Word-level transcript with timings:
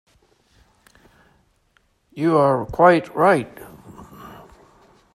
You 2.11 2.35
are 2.35 2.65
quite 2.65 3.13
right. 3.15 3.55